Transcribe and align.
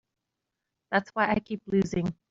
That's 0.91 1.09
why 1.11 1.29
I 1.31 1.39
keep 1.39 1.61
losing. 1.67 2.13